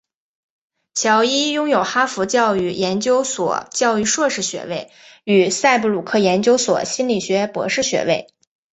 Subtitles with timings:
[0.95, 4.89] 乔伊拥有哈佛教育研究所教育硕士学位
[5.25, 8.27] 与赛布鲁克研究所心理学博士学位。